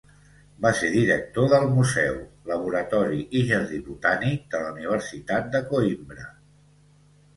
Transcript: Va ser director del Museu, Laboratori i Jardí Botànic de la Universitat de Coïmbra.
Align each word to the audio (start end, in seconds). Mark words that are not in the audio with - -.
Va 0.65 0.69
ser 0.77 0.87
director 0.93 1.49
del 1.51 1.65
Museu, 1.75 2.17
Laboratori 2.51 3.19
i 3.41 3.43
Jardí 3.51 3.83
Botànic 3.91 4.49
de 4.55 4.63
la 4.65 4.73
Universitat 4.79 5.55
de 5.57 5.63
Coïmbra. 5.75 6.27